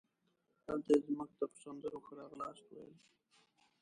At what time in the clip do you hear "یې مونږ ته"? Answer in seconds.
0.99-1.45